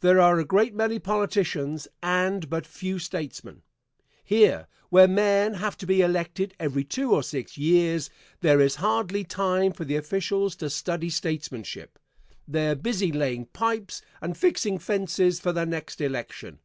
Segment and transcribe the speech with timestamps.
[0.00, 3.62] There are a great many politicians and but few statesmen.
[4.22, 8.10] Here, where men have to be elected every two or six years,
[8.42, 11.98] there is hardly time for the officials to study statesmanship
[12.46, 16.58] they are busy laying pipes and fixing fences for the next election.